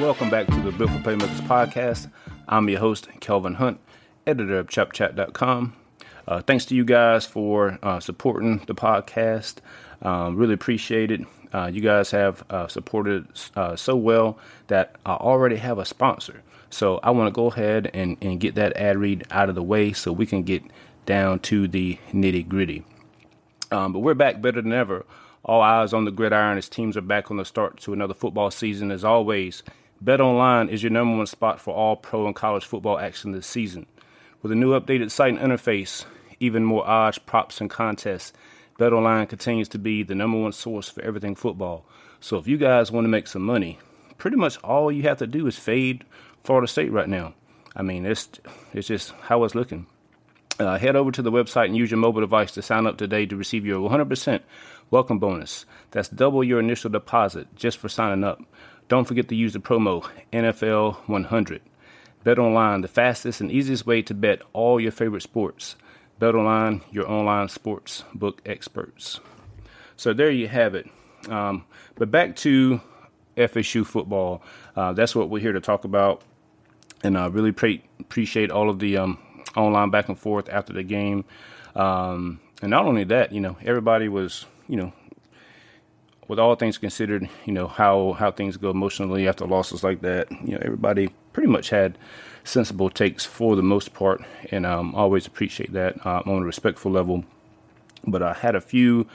[0.00, 2.10] Welcome back to the for Playmakers podcast.
[2.48, 3.78] I'm your host, Kelvin Hunt,
[4.26, 5.76] editor of ChopChat.com.
[6.26, 9.58] Uh, thanks to you guys for uh, supporting the podcast.
[10.02, 11.20] Um, really appreciate it.
[11.52, 14.36] Uh, you guys have uh, supported uh, so well
[14.66, 16.42] that I already have a sponsor.
[16.70, 19.62] So I want to go ahead and, and get that ad read out of the
[19.62, 20.64] way so we can get
[21.06, 22.84] down to the nitty gritty.
[23.70, 25.06] Um, but we're back better than ever.
[25.44, 28.50] All eyes on the gridiron as teams are back on the start to another football
[28.50, 28.90] season.
[28.90, 29.62] As always,
[30.04, 33.46] Bet Online is your number one spot for all pro and college football action this
[33.46, 33.86] season.
[34.42, 36.04] With a new updated site and interface,
[36.38, 38.34] even more odds, props, and contests,
[38.78, 41.86] BetOnline continues to be the number one source for everything football.
[42.20, 43.78] So if you guys want to make some money,
[44.18, 46.04] pretty much all you have to do is fade
[46.42, 47.32] Florida State right now.
[47.74, 48.28] I mean, it's
[48.74, 49.86] it's just how it's looking.
[50.60, 53.24] Uh, head over to the website and use your mobile device to sign up today
[53.24, 54.40] to receive your 100%
[54.90, 55.64] welcome bonus.
[55.92, 58.42] That's double your initial deposit just for signing up.
[58.88, 61.60] Don't forget to use the promo NFL100.
[62.22, 65.76] Bet online, the fastest and easiest way to bet all your favorite sports.
[66.18, 69.20] Bet online, your online sports book experts.
[69.96, 70.88] So there you have it.
[71.28, 71.64] Um,
[71.96, 72.80] but back to
[73.36, 74.42] FSU football.
[74.76, 76.22] Uh, that's what we're here to talk about.
[77.02, 79.18] And I really pre- appreciate all of the um,
[79.56, 81.24] online back and forth after the game.
[81.74, 84.92] Um, and not only that, you know, everybody was, you know,
[86.28, 90.30] with all things considered, you know how how things go emotionally after losses like that.
[90.30, 91.98] You know, everybody pretty much had
[92.44, 96.90] sensible takes for the most part, and um, always appreciate that uh, on a respectful
[96.90, 97.24] level.
[98.06, 99.06] But I had a few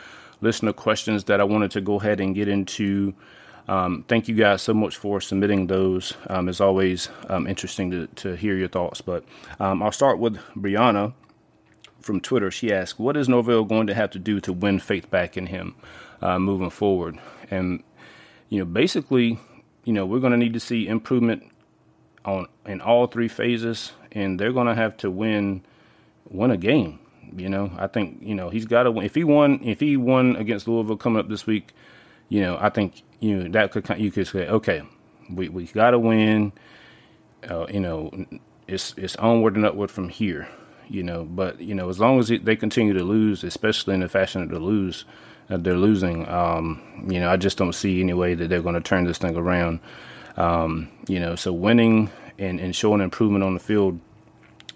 [0.41, 3.13] listener questions that I wanted to go ahead and get into.
[3.67, 6.15] Um, thank you guys so much for submitting those.
[6.27, 8.99] Um, it's always um, interesting to, to hear your thoughts.
[8.99, 9.23] But
[9.59, 11.13] um, I'll start with Brianna
[12.02, 12.49] from Twitter.
[12.49, 15.47] She asked, What is Norvell going to have to do to win faith back in
[15.47, 15.75] him
[16.21, 17.19] uh, moving forward?
[17.51, 17.83] And,
[18.49, 19.39] you know, basically,
[19.83, 21.43] you know, we're going to need to see improvement
[22.25, 25.63] on in all three phases, and they're going to have to win
[26.29, 26.99] win a game.
[27.35, 29.05] You know, I think you know he's got to win.
[29.05, 31.73] If he won, if he won against Louisville coming up this week,
[32.27, 34.83] you know, I think you know that could you could say, okay,
[35.29, 36.52] we we got to win.
[37.49, 38.11] Uh, you know,
[38.67, 40.47] it's it's onward and upward from here
[40.89, 41.23] you know.
[41.23, 44.53] But you know, as long as they continue to lose, especially in the fashion that
[44.53, 45.05] they lose,
[45.49, 46.27] uh, they're losing.
[46.27, 49.17] Um, you know, I just don't see any way that they're going to turn this
[49.17, 49.80] thing around.
[50.37, 53.99] Um, you know, so winning and, and showing improvement on the field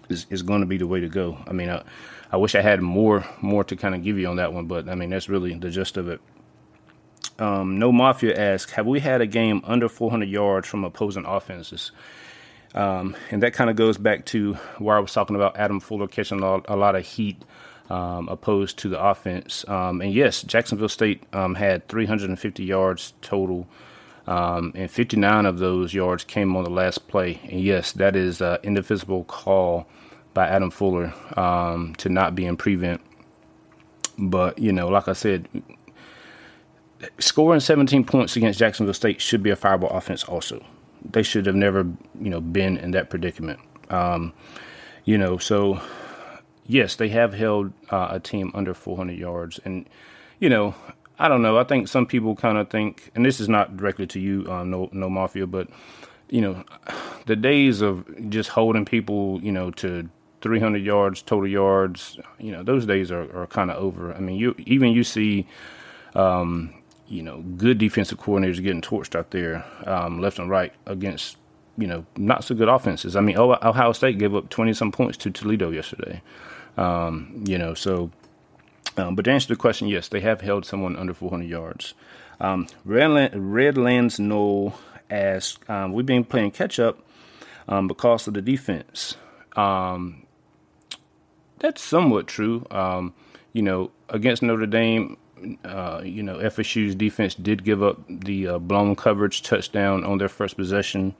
[0.08, 1.38] is, is going to be the way to go.
[1.46, 1.82] I mean, I,
[2.30, 4.88] I wish I had more more to kind of give you on that one, but
[4.88, 6.20] I mean that's really the gist of it.
[7.38, 11.92] Um, no Mafia asks, have we had a game under 400 yards from opposing offenses?
[12.74, 16.08] Um, and that kind of goes back to where I was talking about Adam Fuller
[16.08, 17.40] catching a lot, a lot of heat
[17.90, 19.64] um, opposed to the offense.
[19.68, 23.66] Um, and yes, Jacksonville State um, had 350 yards total,
[24.26, 27.40] um, and 59 of those yards came on the last play.
[27.44, 29.86] And yes, that is an indivisible call
[30.32, 33.00] by Adam Fuller um, to not be in prevent.
[34.16, 35.48] But, you know, like I said,
[37.18, 40.64] scoring 17 points against Jacksonville State should be a fireball offense also
[41.04, 41.86] they should have never,
[42.20, 43.60] you know, been in that predicament.
[43.90, 44.32] Um,
[45.04, 45.80] you know, so
[46.66, 49.88] yes, they have held uh, a team under 400 yards, and
[50.38, 50.74] you know,
[51.18, 51.58] I don't know.
[51.58, 54.64] I think some people kind of think, and this is not directly to you, uh,
[54.64, 55.68] no, no mafia, but
[56.28, 56.64] you know,
[57.26, 60.08] the days of just holding people, you know, to
[60.40, 64.12] 300 yards total yards, you know, those days are, are kind of over.
[64.12, 65.46] I mean, you even you see,
[66.14, 66.74] um,
[67.06, 71.36] you know, good defensive coordinators getting torched out there, um, left and right against,
[71.78, 73.16] you know, not so good offenses.
[73.16, 76.20] I mean, Ohio State gave up 20 some points to Toledo yesterday.
[76.76, 78.10] Um, you know, so,
[78.96, 81.94] um, but to answer the question, yes, they have held someone under 400 yards.
[82.40, 84.74] Um, Redland, Redlands Knoll
[85.10, 86.98] asks, um, we've been playing catch up
[87.68, 89.16] um, because of the defense.
[89.56, 90.26] Um,
[91.58, 92.66] that's somewhat true.
[92.70, 93.14] Um,
[93.52, 95.16] you know, against Notre Dame,
[95.64, 100.28] uh, you know, FSU's defense did give up the uh, blown coverage touchdown on their
[100.28, 101.14] first possession.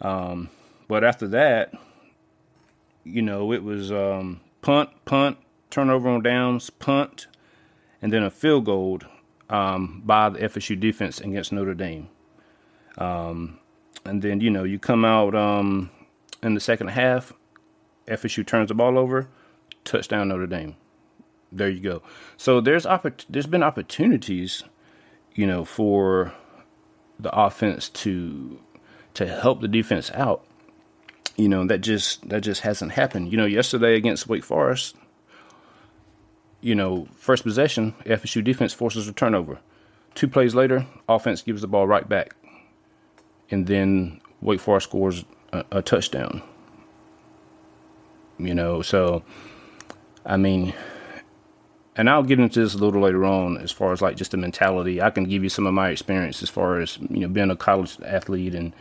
[0.00, 0.48] Um,
[0.88, 1.74] but after that,
[3.04, 5.38] you know, it was um, punt, punt,
[5.70, 7.26] turnover on downs, punt,
[8.02, 9.00] and then a field goal
[9.48, 12.08] um, by the FSU defense against Notre Dame.
[12.98, 13.58] Um,
[14.04, 15.90] and then, you know, you come out um,
[16.42, 17.32] in the second half,
[18.06, 19.28] FSU turns the ball over,
[19.84, 20.76] touchdown Notre Dame
[21.52, 22.02] there you go.
[22.36, 24.62] So there's oppor- there's been opportunities,
[25.34, 26.32] you know, for
[27.18, 28.60] the offense to
[29.14, 30.44] to help the defense out.
[31.36, 33.30] You know, that just that just hasn't happened.
[33.30, 34.96] You know, yesterday against Wake Forest,
[36.60, 39.58] you know, first possession, FSU defense forces a turnover.
[40.14, 42.34] Two plays later, offense gives the ball right back.
[43.50, 46.42] and then Wake Forest scores a, a touchdown.
[48.38, 49.22] You know, so
[50.24, 50.74] I mean,
[51.96, 54.36] and I'll get into this a little later on as far as like just the
[54.36, 55.00] mentality.
[55.02, 57.56] I can give you some of my experience as far as you know being a
[57.56, 58.72] college athlete and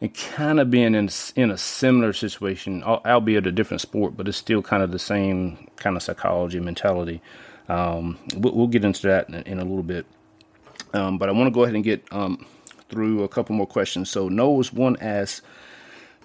[0.00, 4.36] and kind of being in in a similar situation, albeit a different sport, but it's
[4.36, 7.20] still kind of the same kind of psychology mentality.
[7.68, 10.06] Um, we'll, we'll, get into that in, in a little bit,
[10.92, 12.46] um, but I want to go ahead and get um,
[12.88, 14.10] through a couple more questions.
[14.10, 15.42] So Noah's one asks,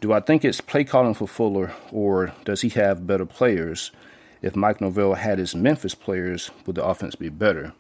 [0.01, 3.91] "Do I think it's play calling for Fuller, or does he have better players?"
[4.41, 7.74] if Mike Norvell had his Memphis players, would the offense be better?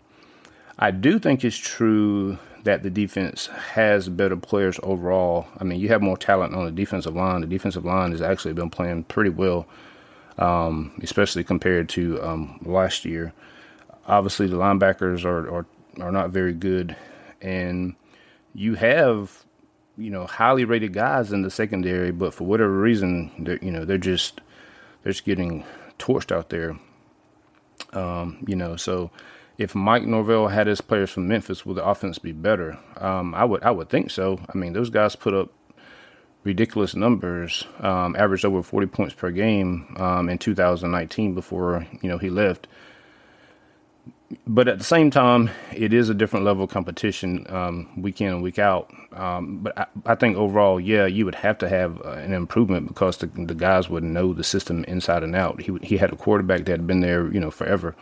[0.77, 5.47] I do think it's true that the defense has better players overall.
[5.57, 7.41] I mean, you have more talent on the defensive line.
[7.41, 9.67] The defensive line has actually been playing pretty well,
[10.37, 13.33] um, especially compared to um, last year.
[14.07, 15.65] Obviously, the linebackers are, are
[15.99, 16.95] are not very good,
[17.41, 17.95] and
[18.53, 19.43] you have
[19.97, 23.85] you know highly rated guys in the secondary, but for whatever reason, they're you know
[23.85, 24.41] they're just
[25.03, 25.63] they're just getting
[25.99, 26.77] torched out there.
[27.93, 29.11] Um, you know, so
[29.61, 32.77] if Mike Norvell had his players from Memphis, would the offense be better?
[32.97, 34.39] Um, I would I would think so.
[34.53, 35.49] I mean, those guys put up
[36.43, 42.17] ridiculous numbers, um, averaged over 40 points per game um, in 2019 before you know
[42.17, 42.67] he left
[44.47, 48.27] but at the same time, it is a different level of competition um, week in
[48.27, 48.91] and week out.
[49.13, 52.87] Um, but I, I, think overall, yeah, you would have to have uh, an improvement
[52.87, 55.61] because the, the, guys would know the system inside and out.
[55.61, 57.95] He he had a quarterback that had been there, you know, forever,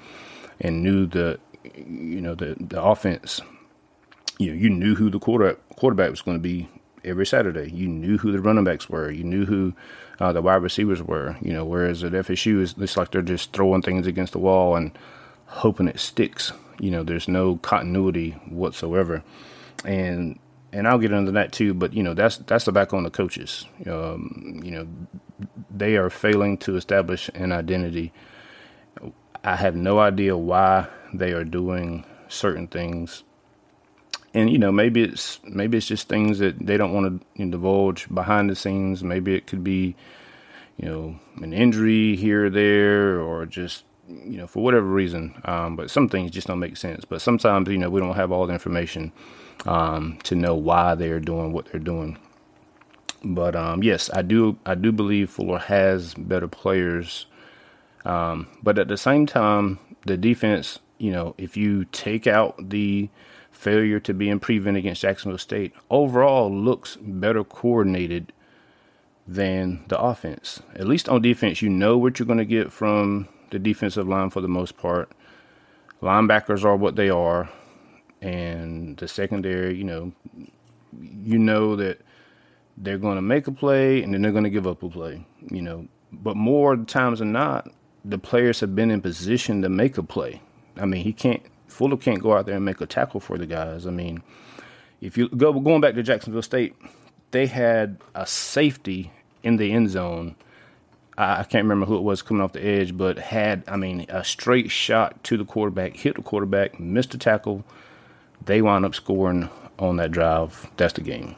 [0.62, 3.42] and knew the you know the the offense.
[4.38, 6.70] You know, you knew who the quarter quarterback was going to be
[7.04, 7.72] every Saturday.
[7.72, 9.12] You knew who the running backs were.
[9.12, 9.74] You knew who
[10.20, 11.38] uh, the wide receivers were.
[11.42, 14.76] You know, whereas at FSU, is it's like they're just throwing things against the wall
[14.76, 14.98] and
[15.46, 16.52] hoping it sticks.
[16.80, 19.24] You know, there's no continuity whatsoever,
[19.84, 20.40] and
[20.72, 21.74] and I'll get into that too.
[21.74, 23.66] But you know, that's that's the back on the coaches.
[23.86, 24.88] Um, you know,
[25.70, 28.14] they are failing to establish an identity.
[29.44, 33.24] I have no idea why they are doing certain things,
[34.34, 37.46] and you know, maybe it's maybe it's just things that they don't want to you
[37.46, 39.04] know, divulge behind the scenes.
[39.04, 39.96] Maybe it could be,
[40.78, 45.40] you know, an injury here or there, or just you know, for whatever reason.
[45.46, 47.06] Um, but some things just don't make sense.
[47.06, 49.12] But sometimes, you know, we don't have all the information
[49.66, 52.18] um, to know why they're doing what they're doing.
[53.24, 54.58] But um, yes, I do.
[54.66, 57.26] I do believe Fuller has better players.
[58.06, 63.10] Um, but at the same time, the defense, you know, if you take out the
[63.52, 68.32] failure to be in prevent against Jacksonville State, overall looks better coordinated
[69.28, 70.62] than the offense.
[70.76, 74.30] At least on defense, you know what you're going to get from the defensive line
[74.30, 75.12] for the most part.
[76.02, 77.50] Linebackers are what they are,
[78.22, 80.12] and the secondary, you know,
[81.02, 82.02] you know that
[82.78, 85.26] they're going to make a play and then they're going to give up a play,
[85.52, 85.88] you know.
[86.12, 87.70] But more times than not,
[88.06, 90.42] the players have been in position to make a play.
[90.80, 93.46] I mean, he can't Fuller can't go out there and make a tackle for the
[93.46, 93.86] guys.
[93.86, 94.22] I mean,
[95.02, 96.76] if you go going back to Jacksonville State,
[97.32, 99.12] they had a safety
[99.44, 100.36] in the end zone
[101.22, 104.24] I can't remember who it was coming off the edge, but had, I mean, a
[104.24, 107.66] straight shot to the quarterback, hit the quarterback, missed a tackle.
[108.46, 110.70] They wound up scoring on that drive.
[110.78, 111.36] That's the game.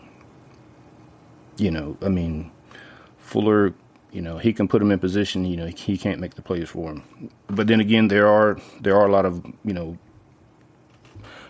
[1.58, 2.52] You know, I mean,
[3.18, 3.74] Fuller,
[4.12, 5.46] you know, he can put him in position.
[5.46, 7.30] You know, he can't make the plays for him.
[7.48, 9.98] But then again, there are there are a lot of you know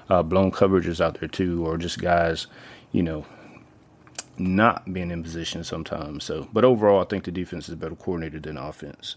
[0.10, 2.48] uh, blown coverages out there too, or just guys,
[2.92, 3.26] you know,
[4.38, 6.24] not being in position sometimes.
[6.24, 9.16] So, but overall, I think the defense is better coordinated than offense.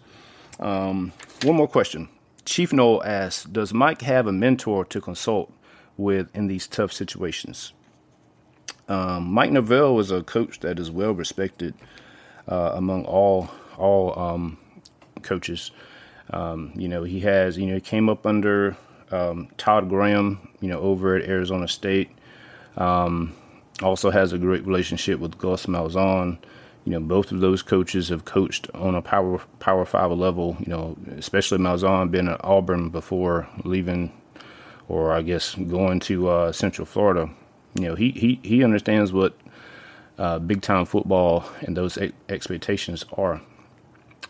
[0.59, 2.09] Um, one more question.
[2.45, 5.53] Chief Noel asks, "Does Mike have a mentor to consult
[5.97, 7.73] with in these tough situations?"
[8.89, 11.75] Um, Mike Norvell is a coach that is well respected
[12.49, 14.59] uh, among all all um,
[15.23, 15.71] coaches.
[16.31, 18.77] Um, you know, he has you know he came up under
[19.11, 22.11] um, Todd Graham, you know, over at Arizona State.
[22.77, 23.35] Um,
[23.83, 26.39] also has a great relationship with Gus Malzahn.
[26.85, 30.57] You know, both of those coaches have coached on a power power five level.
[30.61, 34.13] You know, especially Malzahn been at Auburn before leaving,
[34.89, 37.31] or I guess going to uh, Central Florida.
[37.75, 39.37] You know, he he he understands what
[40.19, 43.41] uh, big time football and those expectations are.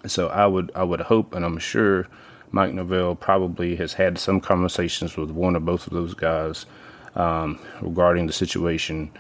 [0.07, 2.07] So I would I would hope, and I'm sure
[2.51, 6.67] Mike Norvell probably has had some conversations with one or both of those guys
[7.15, 9.11] um, regarding the situation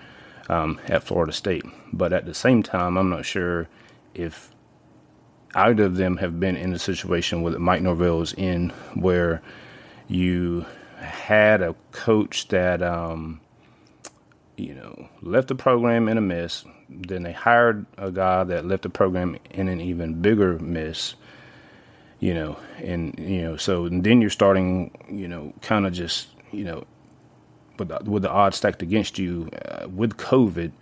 [0.48, 1.64] um, at Florida State.
[1.92, 3.68] But at the same time, I'm not sure
[4.14, 4.50] if
[5.54, 9.42] either of them have been in a situation where Mike Norvell is in, where
[10.08, 10.66] you
[10.98, 13.40] had a coach that um,
[14.56, 16.64] you know, left the program in a mess.
[16.88, 21.14] Then they hired a guy that left the program in an even bigger mess.
[22.20, 26.64] You know, and you know, so then you're starting, you know, kind of just, you
[26.64, 26.86] know,
[27.78, 30.72] with the, with the odds stacked against you uh, with COVID.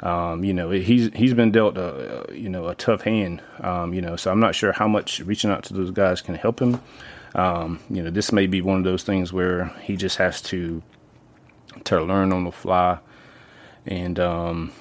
[0.00, 3.42] Um, you know, he's he's been dealt a, you know a tough hand.
[3.60, 6.36] Um, you know, so I'm not sure how much reaching out to those guys can
[6.36, 6.80] help him.
[7.34, 10.82] Um, you know, this may be one of those things where he just has to
[11.84, 12.98] to learn on the fly.
[13.88, 14.72] And um,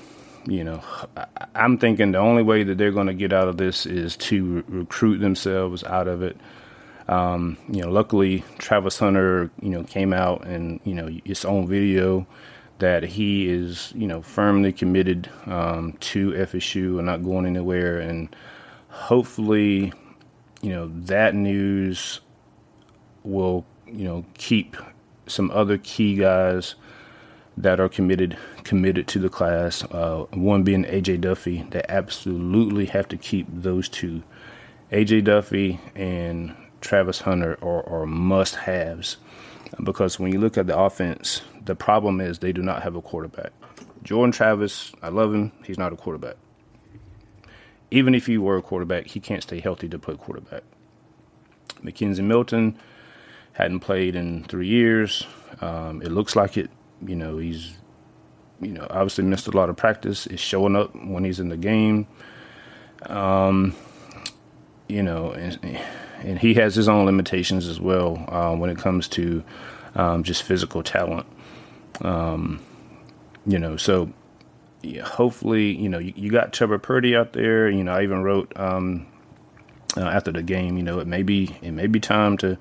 [0.45, 0.81] you know,
[1.15, 4.15] I, am thinking the only way that they're going to get out of this is
[4.17, 6.37] to re- recruit themselves out of it.
[7.07, 11.67] Um, you know, luckily Travis Hunter, you know, came out and you know his own
[11.67, 12.27] video
[12.79, 17.99] that he is, you know, firmly committed um, to FSU and not going anywhere.
[17.99, 18.35] And
[18.89, 19.93] hopefully,
[20.61, 22.19] you know, that news
[23.23, 24.77] will, you know, keep
[25.25, 26.75] some other key guys
[27.57, 29.83] that are committed committed to the class.
[29.85, 31.65] Uh, one being AJ Duffy.
[31.71, 34.23] They absolutely have to keep those two.
[34.91, 39.17] AJ Duffy and Travis Hunter are, are must haves
[39.83, 43.01] because when you look at the offense, the problem is they do not have a
[43.01, 43.51] quarterback.
[44.03, 45.51] Jordan Travis, I love him.
[45.65, 46.35] He's not a quarterback.
[47.91, 50.63] Even if he were a quarterback, he can't stay healthy to play quarterback.
[51.83, 52.77] McKenzie Milton
[53.53, 55.25] hadn't played in three years.
[55.61, 56.69] Um, it looks like it.
[57.05, 57.73] You know, he's,
[58.61, 60.27] you know, obviously missed a lot of practice.
[60.27, 62.07] Is showing up when he's in the game.
[63.05, 63.75] Um,
[64.87, 65.79] you know, and,
[66.19, 69.43] and he has his own limitations as well uh, when it comes to
[69.95, 71.25] um, just physical talent.
[72.01, 72.61] Um,
[73.45, 74.11] you know, so
[74.81, 77.69] yeah, hopefully, you know, you, you, got Trevor Purdy out there.
[77.69, 79.07] You know, I even wrote um,
[79.95, 80.77] uh, after the game.
[80.77, 82.57] You know, it may be it may be time to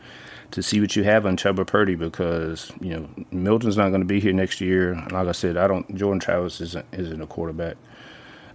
[0.50, 4.06] to see what you have on Chubba Purdy because you know Milton's not going to
[4.06, 4.94] be here next year.
[5.10, 5.94] Like I said, I don't.
[5.94, 7.76] Jordan Travis isn't isn't a quarterback.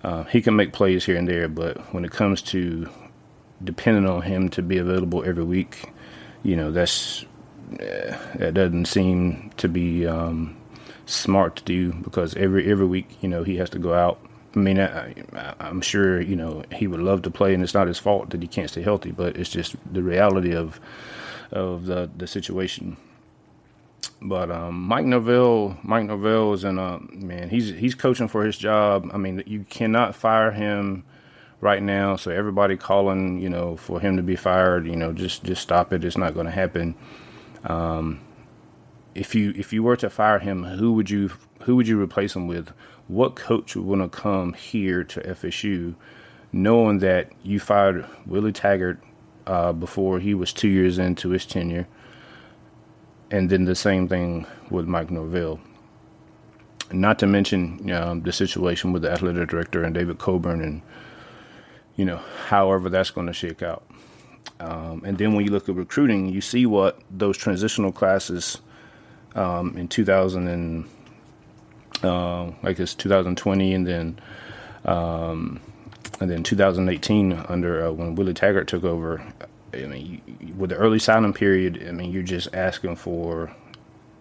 [0.04, 2.90] Uh, he can make plays here and there, but when it comes to
[3.64, 5.92] depending on him to be available every week,
[6.44, 7.24] you know, that's
[7.74, 10.58] uh, that doesn't seem to be um,
[11.06, 14.20] smart to do because every every week, you know, he has to go out.
[14.56, 15.14] I mean, I,
[15.60, 18.42] am sure you know he would love to play, and it's not his fault that
[18.42, 20.80] he can't stay healthy, but it's just the reality of
[21.52, 22.98] of the the situation.
[24.22, 27.50] But um, Mike Norvell, Mike Norvell is in a man.
[27.50, 29.10] He's he's coaching for his job.
[29.14, 31.04] I mean, you cannot fire him
[31.60, 32.16] right now.
[32.16, 35.94] So everybody calling, you know, for him to be fired, you know, just just stop
[35.94, 36.04] it.
[36.04, 36.96] It's not going to happen.
[37.64, 38.20] Um,
[39.16, 41.32] if you if you were to fire him, who would you
[41.62, 42.72] who would you replace him with?
[43.08, 45.96] What coach would want to come here to FSU,
[46.52, 49.00] knowing that you fired Willie Taggart
[49.48, 51.88] uh, before he was two years into his tenure,
[53.30, 55.60] and then the same thing with Mike Norvell.
[56.92, 60.82] Not to mention um, the situation with the athletic director and David Coburn, and
[61.96, 63.84] you know, however that's going to shake out.
[64.60, 68.60] Um, and then when you look at recruiting, you see what those transitional classes
[69.36, 70.86] um, in 2000 and
[72.04, 74.20] uh, it's 2020, and then
[74.86, 75.60] um,
[76.22, 79.22] and then 2018 under uh, when Willie Taggart took over.
[79.74, 83.54] I mean, you, with the early signing period, I mean, you're just asking for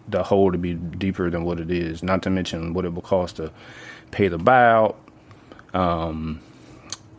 [0.07, 2.01] the hole to be deeper than what it is.
[2.01, 3.51] Not to mention what it will cost to
[4.09, 4.95] pay the buyout.
[5.75, 6.41] Um,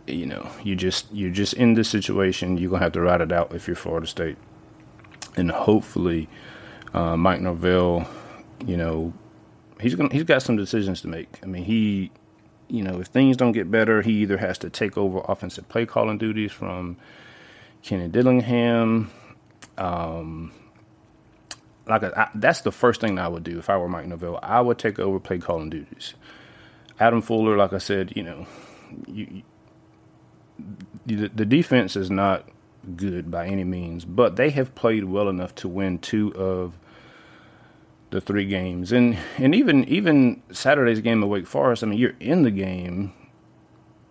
[0.09, 2.59] you know, you just you're just in this situation.
[2.59, 4.37] You're gonna have to ride it out if you're Florida State,
[5.37, 6.29] and hopefully,
[6.93, 8.09] uh, Mike Norvell,
[8.67, 9.13] you know,
[9.81, 11.29] he's gonna he's got some decisions to make.
[11.41, 12.11] I mean, he,
[12.73, 15.85] you know, if things don't get better, he either has to take over offensive play
[15.85, 16.97] calling duties from
[17.83, 19.11] Kenny Dillingham.
[19.77, 20.53] Um,
[21.87, 24.39] like I, that's the first thing I would do if I were Mike Norvell.
[24.43, 26.15] I would take over play calling duties.
[26.99, 28.47] Adam Fuller, like I said, you know,
[29.07, 29.43] you,
[31.05, 32.49] the, the defense is not
[32.97, 36.79] good by any means, but they have played well enough to win two of
[38.13, 41.83] the three games, and and even even Saturday's game at Wake Forest.
[41.83, 43.13] I mean, you're in the game,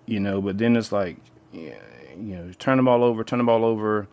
[0.05, 1.17] you know, but then it's like,
[1.53, 1.75] you
[2.17, 4.07] know, turn them all over, turn them all over,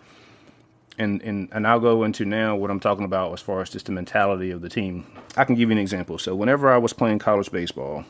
[0.99, 3.87] and and and I'll go into now what I'm talking about as far as just
[3.87, 5.07] the mentality of the team.
[5.37, 6.18] I can give you an example.
[6.18, 8.04] So whenever I was playing college baseball,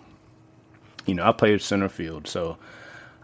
[1.07, 2.59] you know, I played center field, so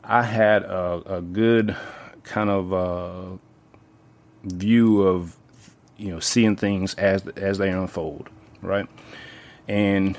[0.05, 1.77] I had a, a good
[2.23, 3.37] kind of uh,
[4.45, 5.37] view of
[5.97, 8.31] you know seeing things as as they unfold,
[8.64, 8.88] right?
[9.68, 10.16] And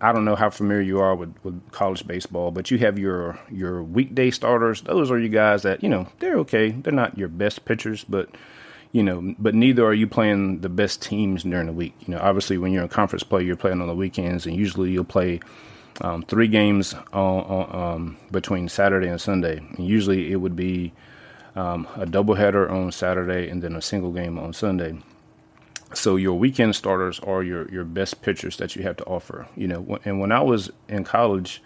[0.00, 3.38] I don't know how familiar you are with, with college baseball, but you have your
[3.50, 4.82] your weekday starters.
[4.82, 6.70] Those are you guys that you know they're okay.
[6.70, 8.28] They're not your best pitchers, but
[8.92, 11.94] you know, but neither are you playing the best teams during the week.
[12.06, 14.90] You know, obviously when you're a conference player, you're playing on the weekends, and usually
[14.90, 15.40] you'll play
[16.00, 19.58] um, three games on, on, um, between Saturday and Sunday.
[19.58, 20.92] And usually it would be
[21.56, 24.96] um, a doubleheader on Saturday and then a single game on Sunday.
[25.94, 29.46] So your weekend starters are your your best pitchers that you have to offer.
[29.56, 31.62] You know, and when I was in college,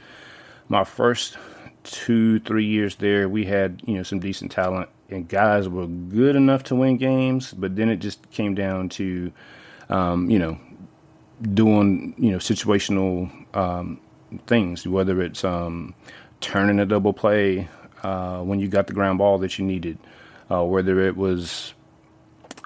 [0.68, 1.36] my first
[1.84, 6.36] two three years there, we had you know some decent talent and guys were good
[6.36, 9.32] enough to win games, but then it just came down to
[9.88, 10.58] um, you know
[11.54, 14.00] doing you know situational um,
[14.46, 15.94] things, whether it's um,
[16.40, 17.68] turning a double play
[18.02, 19.98] uh, when you got the ground ball that you needed,
[20.50, 21.74] uh, whether it was,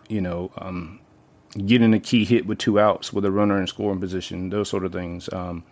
[0.09, 1.01] you know, um,
[1.67, 4.85] getting a key hit with two outs with a runner in scoring position, those sort
[4.85, 5.33] of things.
[5.33, 5.65] Um,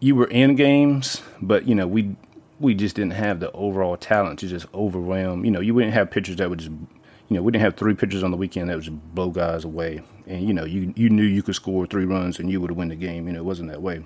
[0.00, 2.16] you were in games, but you know we
[2.60, 5.44] we just didn't have the overall talent to just overwhelm.
[5.44, 7.94] You know, you wouldn't have pitchers that would just, you know, we didn't have three
[7.94, 10.02] pitchers on the weekend that would just blow guys away.
[10.26, 12.88] And you know, you you knew you could score three runs and you would win
[12.88, 13.26] the game.
[13.26, 14.04] You know, it wasn't that way.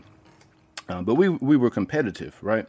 [0.89, 2.67] Um, but we we were competitive, right?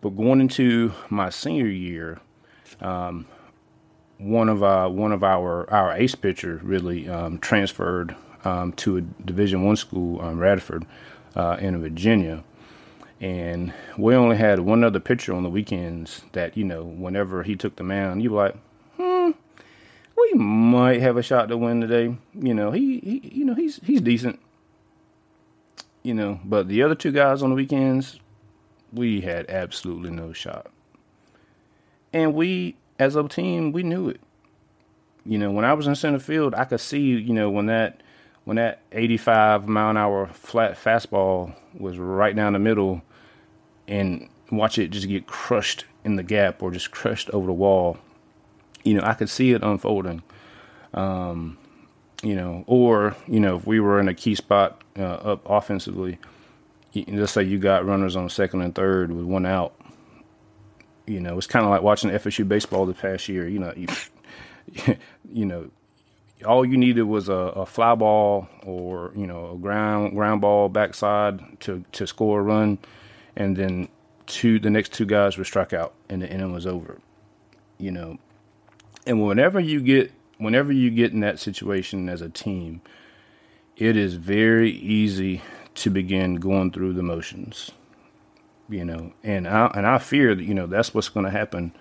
[0.00, 2.18] But going into my senior year,
[2.80, 3.26] um,
[4.18, 9.00] one of our one of our our ace pitcher really um, transferred um, to a
[9.00, 10.86] Division One school, um, Radford,
[11.34, 12.44] uh, in Virginia,
[13.20, 16.22] and we only had one other pitcher on the weekends.
[16.32, 18.56] That you know, whenever he took the mound, you were like,
[18.96, 19.30] hmm,
[20.16, 22.16] we might have a shot to win today.
[22.34, 24.40] You know, he, he you know he's he's decent
[26.04, 28.20] you know, but the other two guys on the weekends,
[28.92, 30.70] we had absolutely no shot.
[32.12, 34.20] And we, as a team, we knew it.
[35.26, 38.02] You know, when I was in center field, I could see, you know, when that
[38.44, 43.02] when that 85 mile an hour flat fastball was right down the middle,
[43.88, 47.96] and watch it just get crushed in the gap or just crushed over the wall.
[48.82, 50.22] You know, I could see it unfolding.
[50.92, 51.56] Um,
[52.22, 56.18] you know, or you know, if we were in a key spot uh, up offensively,
[57.08, 59.74] let's say you got runners on second and third with one out.
[61.06, 63.46] You know, it's kind of like watching FSU baseball the past year.
[63.46, 64.96] You know, you,
[65.32, 65.70] you know,
[66.44, 70.68] all you needed was a, a, fly ball or you know a ground ground ball
[70.68, 72.78] backside to to score a run,
[73.36, 73.88] and then
[74.26, 76.98] two the next two guys were struck out, and the inning was over.
[77.78, 78.18] You know,
[79.06, 82.80] and whenever you get whenever you get in that situation as a team,
[83.76, 85.42] it is very easy
[85.74, 87.70] to begin going through the motions.
[88.68, 91.72] You know, and I and I fear that you know that's what's going to happen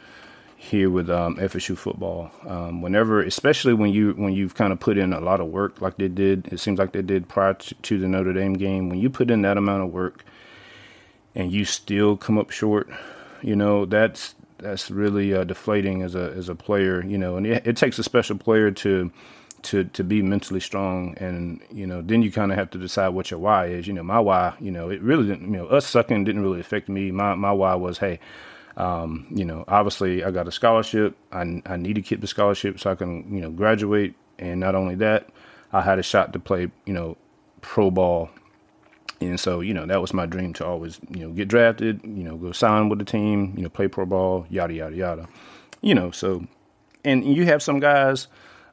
[0.63, 2.31] here with um, FSU football.
[2.47, 5.81] Um, whenever, especially when you when you've kind of put in a lot of work,
[5.81, 8.89] like they did, it seems like they did prior to, to the Notre Dame game.
[8.89, 10.23] When you put in that amount of work,
[11.35, 12.89] and you still come up short,
[13.41, 17.35] you know that's that's really uh, deflating as a as a player, you know.
[17.35, 19.11] And it, it, takes a special player to
[19.63, 23.09] to to be mentally strong, and you know, then you kind of have to decide
[23.09, 23.87] what your why is.
[23.87, 26.59] You know, my why, you know, it really didn't, you know, us sucking didn't really
[26.59, 27.11] affect me.
[27.11, 28.19] My my why was, hey,
[28.77, 31.15] um, you know, obviously I got a scholarship.
[31.31, 34.75] I I need to keep the scholarship so I can you know graduate, and not
[34.75, 35.29] only that,
[35.71, 37.17] I had a shot to play you know
[37.61, 38.29] pro ball
[39.29, 42.23] and so, you know, that was my dream to always, you know, get drafted, you
[42.23, 45.27] know, go sign with the team, you know, play pro ball, yada, yada, yada.
[45.81, 46.45] You know, so,
[47.03, 48.27] and you have some guys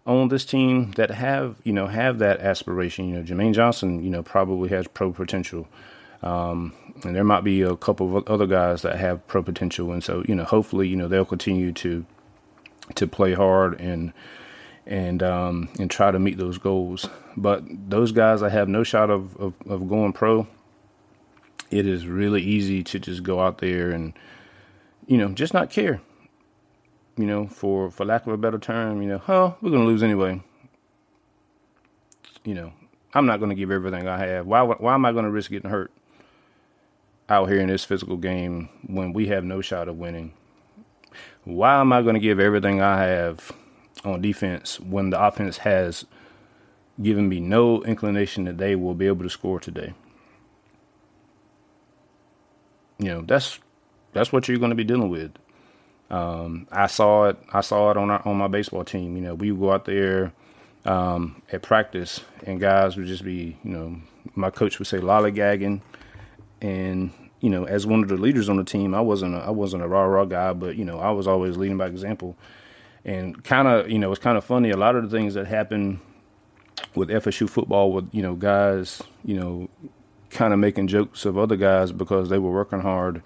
[0.06, 3.08] on this team that have, you know, have that aspiration.
[3.08, 5.68] You know, Jermaine Johnson, you know, probably has pro potential.
[6.22, 9.92] Um, and there might be a couple of other guys that have pro potential.
[9.92, 12.04] And so, you know, hopefully, you know, they'll continue to,
[12.94, 14.12] to play hard and,
[14.86, 17.08] and um, and try to meet those goals.
[17.36, 20.46] But those guys, I have no shot of, of, of going pro.
[21.70, 24.12] It is really easy to just go out there and
[25.06, 26.00] you know just not care.
[27.16, 30.02] You know, for for lack of a better term, you know, huh, we're gonna lose
[30.02, 30.42] anyway.
[32.44, 32.72] You know,
[33.12, 34.46] I'm not gonna give everything I have.
[34.46, 35.90] Why why am I gonna risk getting hurt
[37.28, 40.32] out here in this physical game when we have no shot of winning?
[41.44, 43.52] Why am I gonna give everything I have
[44.04, 46.06] on defense when the offense has
[47.02, 49.94] given me no inclination that they will be able to score today.
[52.98, 53.58] You know, that's
[54.12, 55.32] that's what you're to be dealing with.
[56.10, 57.38] Um, I saw it.
[57.52, 59.16] I saw it on our, on my baseball team.
[59.16, 60.32] You know, we would go out there
[60.84, 63.96] um, at practice, and guys would just be, you know,
[64.34, 65.80] my coach would say lollygagging,
[66.60, 69.50] and you know, as one of the leaders on the team, I wasn't a, I
[69.50, 72.36] wasn't a rah rah guy, but you know, I was always leading by example
[73.04, 75.46] and kind of you know it's kind of funny a lot of the things that
[75.46, 76.00] happen
[76.94, 79.68] with FSU football with you know guys you know
[80.30, 83.22] kind of making jokes of other guys because they were working hard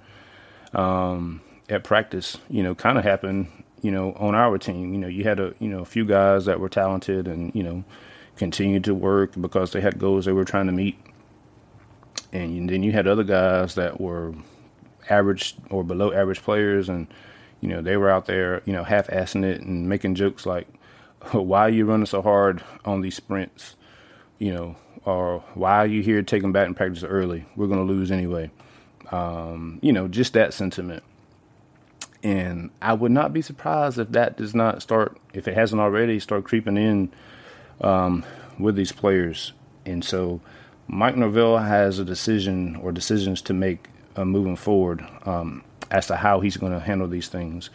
[0.73, 3.48] um, at practice you know kind of happened
[3.85, 4.94] you know, on our team.
[4.94, 7.62] You know, you had a you know a few guys that were talented and you
[7.62, 7.85] know
[8.37, 10.98] continued to work because they had goals they were trying to meet,
[12.33, 14.35] and then you had other guys that were
[15.11, 17.07] average or below average players, and
[17.61, 20.66] you know they were out there you know half-assing it and making jokes like,
[21.33, 23.77] "Why are you running so hard on these sprints?"
[24.38, 27.44] You know, or "Why are you here taking batting practice early?
[27.55, 28.50] We're going to lose anyway."
[29.12, 31.03] Um, you know, just that sentiment.
[32.25, 36.19] And I would not be surprised if that does not start, if it hasn't already,
[36.19, 37.13] start creeping in
[37.83, 38.25] um,
[38.59, 39.53] with these players.
[39.85, 40.41] And so
[40.89, 46.17] Mike Norvell has a decision or decisions to make uh, moving forward um, as to
[46.17, 47.69] how he's going to handle these things.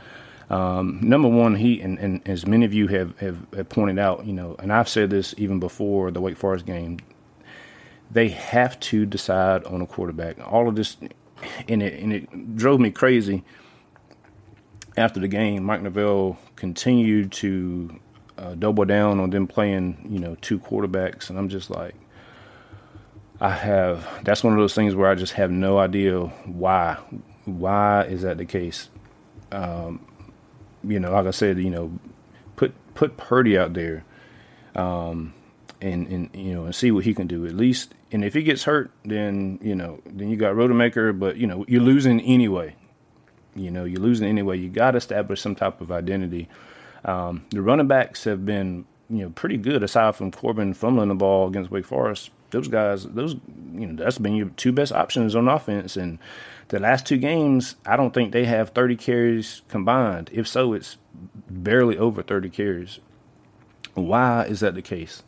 [0.50, 4.26] Um, number one, he and, and, as many of you have, have, have pointed out,
[4.26, 6.98] you know, and I've said this even before the Wake Forest game,
[8.10, 10.38] they have to decide on a quarterback.
[10.52, 10.98] All of this,
[11.68, 13.44] and it and it drove me crazy.
[15.00, 18.00] After the game, Mike Norvell continued to
[18.38, 21.96] uh, double down on them playing, you know, two quarterbacks, and I'm just like,
[23.40, 24.06] I have.
[24.26, 26.98] That's one of those things where I just have no idea why.
[27.46, 28.90] Why is that the case?
[29.54, 30.06] Um,
[30.84, 31.98] you know, like I said, you know,
[32.58, 34.04] put put Purdy out there.
[34.76, 35.34] Um,
[35.82, 37.94] and and you know and see what he can do at least.
[38.12, 41.64] And if he gets hurt, then you know then you got Rodemaker, but you know
[41.68, 42.76] you're losing anyway.
[43.56, 44.58] You know you're losing anyway.
[44.58, 46.48] You got to establish some type of identity.
[47.06, 51.16] Um, the running backs have been you know pretty good aside from Corbin fumbling the
[51.16, 52.32] ball against Wake Forest.
[52.52, 53.36] Those guys, those
[53.74, 55.98] you know that's been your two best options on offense.
[55.98, 56.20] And
[56.70, 60.30] the last two games, I don't think they have 30 carries combined.
[60.34, 60.98] If so, it's
[61.50, 63.00] barely over 30 carries.
[63.96, 65.24] Why is that the case?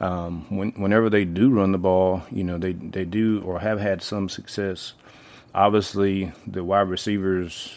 [0.00, 3.80] um, when, whenever they do run the ball, you know, they, they do or have
[3.80, 4.94] had some success.
[5.54, 7.74] Obviously, the wide receivers,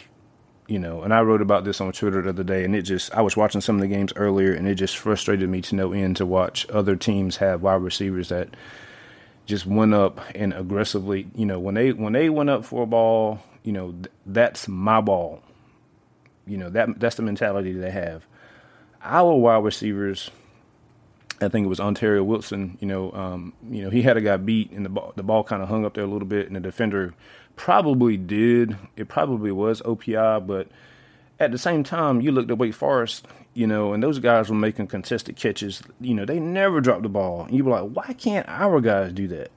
[0.68, 3.14] you know, and I wrote about this on Twitter the other day, and it just,
[3.14, 5.92] I was watching some of the games earlier, and it just frustrated me to no
[5.92, 8.48] end to watch other teams have wide receivers that
[9.46, 12.86] just went up and aggressively, you know, when they when they went up for a
[12.86, 15.42] ball, you know, th- that's my ball.
[16.46, 18.24] You know, that that's the mentality they have.
[19.02, 20.30] Our wide receivers
[21.42, 22.78] I think it was Ontario Wilson.
[22.80, 25.44] You know, um, you know, he had a guy beat, and the ball, the ball
[25.44, 27.14] kind of hung up there a little bit, and the defender
[27.56, 28.76] probably did.
[28.96, 30.68] It probably was OPI, but
[31.42, 34.54] at the same time, you looked at Wake Forest, you know, and those guys were
[34.54, 35.82] making contested catches.
[36.00, 37.44] You know, they never dropped the ball.
[37.44, 39.50] And you were like, why can't our guys do that?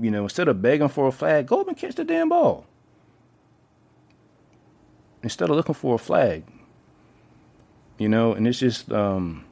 [0.00, 2.66] You know, instead of begging for a flag, go up and catch the damn ball.
[5.22, 6.44] Instead of looking for a flag.
[7.98, 9.44] You know, and it's just um,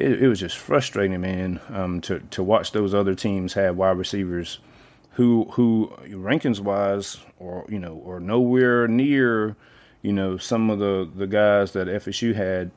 [0.00, 3.98] it, it was just frustrating, man, um, to to watch those other teams have wide
[3.98, 4.58] receivers
[5.12, 9.56] who who rankings wise or you know or nowhere near
[10.02, 12.70] you know some of the the guys that FSU had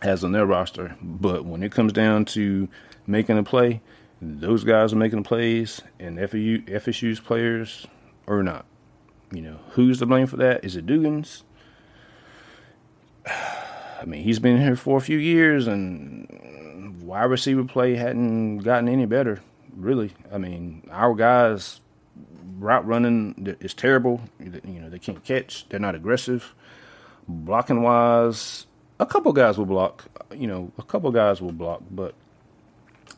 [0.00, 0.96] has on their roster.
[1.02, 2.68] But when it comes down to
[3.06, 3.80] making a play,
[4.22, 7.86] those guys are making the plays, and FSU FSU's players
[8.26, 8.64] are not.
[9.32, 10.64] You know who's to blame for that?
[10.64, 11.42] Is it Dugans?
[14.00, 18.88] I mean, he's been here for a few years, and wide receiver play hadn't gotten
[18.88, 19.40] any better.
[19.76, 21.80] Really, I mean, our guys
[22.58, 24.20] route running is terrible.
[24.40, 25.68] You know, they can't catch.
[25.68, 26.54] They're not aggressive.
[27.26, 28.66] Blocking wise,
[28.98, 30.04] a couple guys will block.
[30.34, 32.14] You know, a couple guys will block, but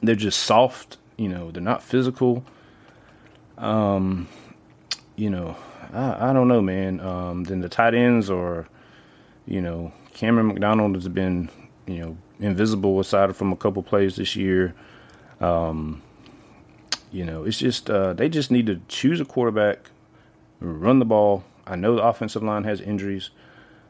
[0.02, 0.96] they're just soft.
[1.16, 2.44] You know, they're not physical.
[3.58, 4.28] Um,
[5.16, 5.56] you know,
[5.92, 7.00] I, I don't know, man.
[7.00, 8.66] Um, then the tight ends are,
[9.46, 11.48] you know, Camren McDonald has been,
[11.86, 14.74] you know, invisible aside from a couple plays this year.
[15.40, 16.02] Um,
[17.10, 19.90] you know, it's just uh, they just need to choose a quarterback,
[20.60, 21.44] run the ball.
[21.66, 23.30] I know the offensive line has injuries,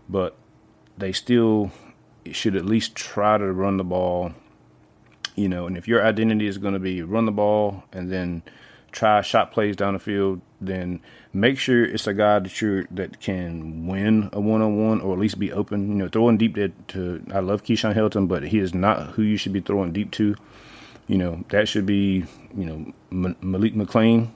[0.08, 0.36] but
[0.96, 1.72] they still
[2.30, 4.32] should at least try to run the ball.
[5.34, 8.44] You know, and if your identity is going to be run the ball and then
[8.92, 11.00] try shot plays down the field, then
[11.32, 15.14] make sure it's a guy that you that can win a one on one or
[15.14, 15.88] at least be open.
[15.88, 19.22] You know, throwing deep to, to I love Keyshawn Helton, but he is not who
[19.22, 20.34] you should be throwing deep to.
[21.06, 22.24] You know, that should be
[22.56, 24.28] you know M- Malik McClain.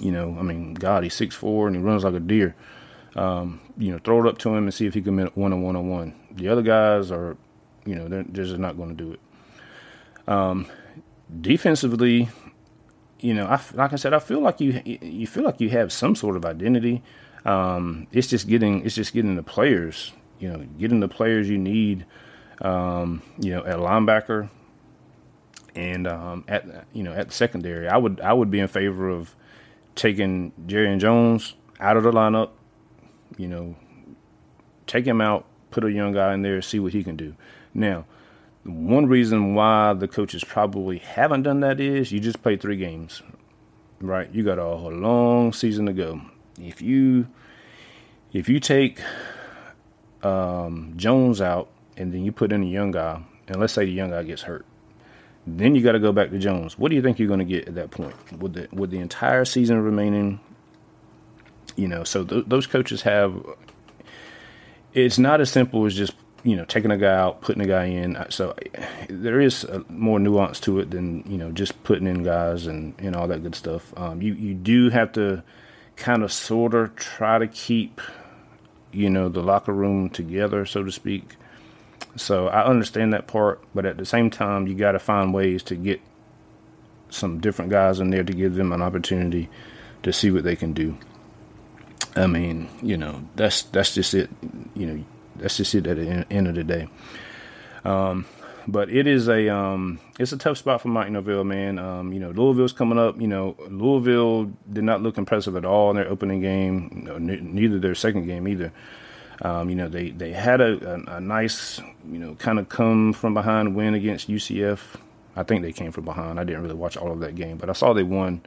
[0.00, 2.54] You know, I mean, God, he's six four and he runs like a deer.
[3.16, 5.56] Um, you know, throw it up to him and see if he can win a
[5.56, 6.14] one on one.
[6.30, 7.36] The other guys are,
[7.84, 9.20] you know, they're, they're just not going to do it.
[10.28, 10.66] Um,
[11.40, 12.28] defensively,
[13.22, 15.92] you know, I, like I said, I feel like you you feel like you have
[15.92, 17.02] some sort of identity.
[17.44, 21.58] Um, it's just getting it's just getting the players, you know, getting the players you
[21.58, 22.06] need,
[22.60, 24.48] um, you know, at linebacker
[25.74, 27.88] and um, at you know at the secondary.
[27.88, 29.34] I would I would be in favor of
[29.94, 32.50] taking Jarrian Jones out of the lineup.
[33.36, 33.76] You know,
[34.86, 37.34] take him out, put a young guy in there, see what he can do.
[37.72, 38.04] Now,
[38.64, 43.22] one reason why the coaches probably haven't done that is you just played three games,
[44.00, 44.32] right?
[44.32, 46.20] You got a long season to go.
[46.58, 47.26] If you
[48.32, 49.00] if you take
[50.22, 53.92] um, Jones out and then you put in a young guy, and let's say the
[53.92, 54.66] young guy gets hurt,
[55.46, 56.78] then you got to go back to Jones.
[56.78, 58.14] What do you think you're going to get at that point?
[58.38, 60.38] With the with the entire season remaining,
[61.76, 63.34] you know, so th- those coaches have.
[64.92, 67.86] It's not as simple as just you know taking a guy out, putting a guy
[67.86, 68.16] in.
[68.30, 68.54] So
[69.08, 73.14] there is more nuance to it than you know just putting in guys and and
[73.14, 73.92] all that good stuff.
[73.96, 75.42] Um, you you do have to
[75.96, 78.00] kind of sort of try to keep
[78.92, 81.36] you know the locker room together, so to speak.
[82.16, 85.62] So I understand that part, but at the same time, you got to find ways
[85.64, 86.00] to get
[87.10, 89.48] some different guys in there to give them an opportunity
[90.02, 90.96] to see what they can do.
[92.16, 94.30] I mean, you know, that's that's just it.
[94.74, 95.04] You know,
[95.36, 96.88] that's just it at the end of the day.
[97.84, 98.26] Um,
[98.68, 101.78] but it is a um, it's a tough spot for Mike Norvell, man.
[101.78, 103.20] Um, you know, Louisville's coming up.
[103.20, 107.08] You know, Louisville did not look impressive at all in their opening game.
[107.18, 108.72] neither their second game either.
[109.42, 113.14] Um, you know, they, they had a, a, a nice, you know, kind of come
[113.14, 114.80] from behind win against UCF.
[115.34, 116.38] I think they came from behind.
[116.38, 118.42] I didn't really watch all of that game, but I saw they won.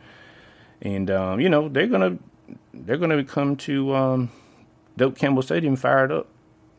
[0.81, 2.17] And um, you know, they're gonna
[2.73, 4.31] they're gonna come to um,
[4.97, 6.27] Doak Campbell Stadium fired up.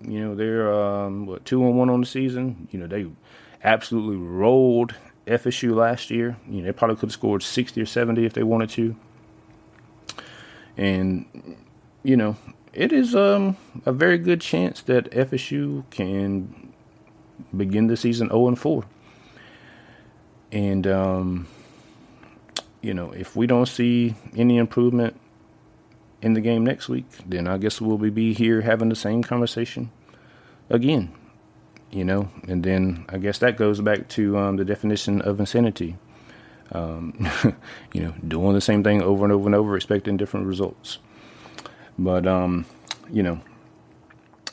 [0.07, 2.69] You know, they're um, what two and one on the season.
[2.71, 3.07] You know, they
[3.63, 4.95] absolutely rolled
[5.27, 6.37] FSU last year.
[6.49, 8.97] You know, they probably could have scored sixty or seventy if they wanted to.
[10.77, 11.57] And
[12.03, 12.37] you know,
[12.73, 16.73] it is um, a very good chance that FSU can
[17.57, 18.85] begin the season 0 and 4.
[20.53, 21.49] And um,
[22.81, 25.19] you know, if we don't see any improvement
[26.25, 29.93] in the game next week, then I guess we'll be here having the same conversation
[30.71, 31.13] again.
[31.91, 35.97] You know, and then I guess that goes back to um, the definition of insanity.
[36.73, 37.29] Um,
[37.93, 40.99] you know, doing the same thing over and over and over, expecting different results.
[41.99, 42.65] But um,
[43.13, 43.41] you know,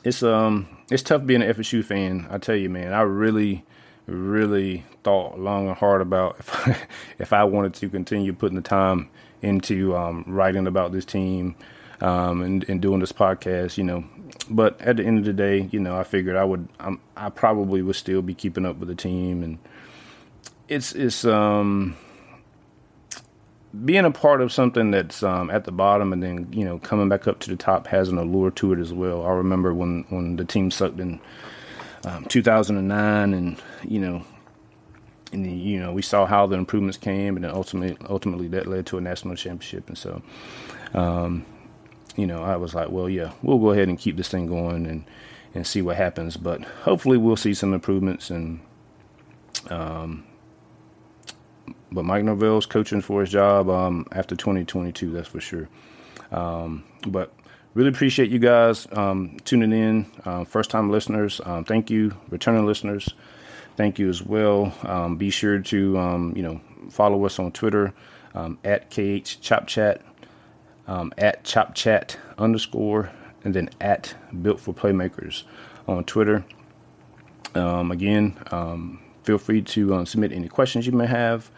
[0.04, 2.28] it's um it's tough being an FSU fan.
[2.30, 3.64] I tell you, man, I really,
[4.08, 6.78] really thought long and hard about if I,
[7.18, 9.10] if I wanted to continue putting the time
[9.42, 11.56] into um, writing about this team
[12.00, 14.04] um, and, and doing this podcast, you know.
[14.50, 17.30] But at the end of the day, you know, I figured I would, I'm, I
[17.30, 19.60] probably would still be keeping up with the team, and
[20.68, 21.98] it's it's um
[23.86, 27.08] being a part of something that's um, at the bottom and then you know coming
[27.08, 29.26] back up to the top has an allure to it as well.
[29.26, 31.20] I remember when when the team sucked in
[32.06, 34.24] um, 2009, and you know,
[35.32, 38.86] and you know we saw how the improvements came, and then ultimately ultimately that led
[38.88, 39.88] to a national championship.
[39.88, 40.22] And so,
[40.94, 41.46] um,
[42.16, 44.86] you know, I was like, well, yeah, we'll go ahead and keep this thing going
[44.86, 45.04] and
[45.54, 46.38] and see what happens.
[46.38, 48.60] But hopefully, we'll see some improvements and.
[49.70, 50.26] Um,
[51.92, 55.68] but Mike Norvell's coaching for his job um, after 2022, that's for sure.
[56.32, 57.34] Um, but
[57.74, 60.06] really appreciate you guys um, tuning in.
[60.24, 62.16] Uh, First time listeners, um, thank you.
[62.30, 63.14] Returning listeners,
[63.82, 64.72] thank you as well.
[64.84, 67.96] Um, be sure to um, you know follow us on Twitter
[68.64, 70.04] at KH Chop Chat,
[71.18, 73.12] at Chop Chat underscore,
[73.44, 74.14] and then at
[74.44, 75.46] Built for Playmakers
[75.88, 76.46] on Twitter.
[77.56, 78.38] again,
[79.24, 81.50] feel free to submit any questions you may have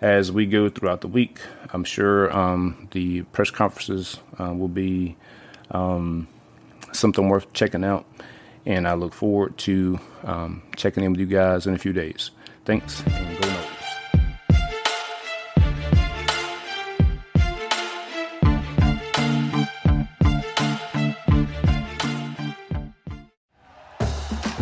[0.00, 1.40] as we go throughout the week.
[1.72, 5.16] I'm sure um, the press conferences uh, will be
[5.72, 6.28] um,
[6.92, 8.06] something worth checking out,
[8.66, 12.32] and I look forward to um, checking in with you guys in a few days.
[12.64, 13.02] Thanks.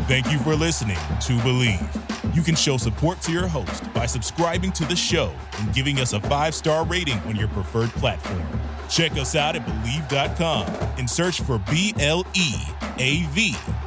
[0.07, 2.37] Thank you for listening to Bleav.
[2.37, 6.13] You can show support to your host by subscribing to the show and giving us
[6.13, 8.43] a five star rating on your preferred platform.
[8.89, 10.67] Check us out at Bleav.com
[10.99, 12.55] and search for B L E
[12.99, 13.57] A V